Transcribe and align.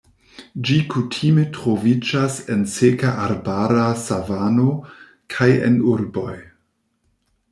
Ĝi 0.67 0.75
kutime 0.93 1.43
troviĝas 1.57 2.37
en 2.55 2.63
seka 2.77 3.11
arbara 3.27 3.85
savano 4.05 4.67
kaj 5.35 5.51
en 5.69 5.77
urboj. 5.93 6.33